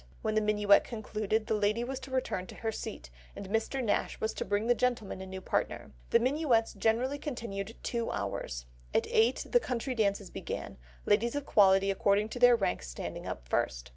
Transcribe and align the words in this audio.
When 0.23 0.33
the 0.33 0.41
minuet 0.41 0.83
concluded 0.83 1.45
the 1.45 1.53
lady 1.53 1.83
was 1.83 1.99
to 1.99 2.09
return 2.09 2.47
to 2.47 2.55
her 2.55 2.71
seat, 2.71 3.11
and 3.35 3.47
Mr. 3.49 3.83
Nash 3.83 4.19
was 4.19 4.33
to 4.33 4.43
bring 4.43 4.65
the 4.65 4.73
gentleman 4.73 5.21
a 5.21 5.27
new 5.27 5.41
partner. 5.41 5.91
The 6.09 6.17
minuets 6.17 6.73
generally 6.73 7.19
continued 7.19 7.75
two 7.83 8.09
hours. 8.09 8.65
At 8.95 9.05
eight 9.11 9.45
the 9.47 9.59
country 9.59 9.93
dances 9.93 10.31
began, 10.31 10.77
ladies 11.05 11.35
of 11.35 11.45
quality 11.45 11.91
according 11.91 12.29
to 12.29 12.39
their 12.39 12.55
rank 12.55 12.81
standing 12.81 13.27
up 13.27 13.47
first. 13.47 13.89